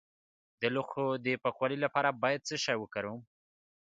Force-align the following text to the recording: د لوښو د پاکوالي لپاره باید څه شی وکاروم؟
د 0.61 0.63
لوښو 0.75 1.05
د 1.25 1.27
پاکوالي 1.43 1.77
لپاره 1.85 2.17
باید 2.21 2.45
څه 2.49 2.55
شی 2.63 2.75
وکاروم؟ 2.79 3.21